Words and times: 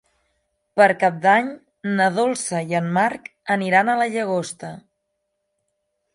Per 0.79 0.87
Cap 1.03 1.19
d'Any 1.25 1.51
na 1.99 2.07
Dolça 2.15 2.63
i 2.73 2.79
en 2.81 2.89
Marc 2.99 3.29
aniran 3.59 3.93
a 3.93 3.97
la 4.01 4.09
Llagosta. 4.17 4.75